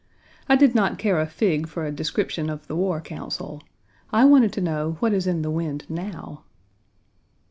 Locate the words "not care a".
0.73-1.27